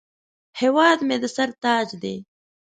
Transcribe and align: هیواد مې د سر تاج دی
هیواد 0.59 0.99
مې 1.07 1.17
د 1.21 1.25
سر 1.35 1.49
تاج 1.63 1.87
دی 2.01 2.15